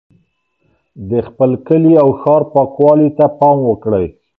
[1.09, 4.05] د خپل کلي او ښار پاکوالي ته پام وکړئ.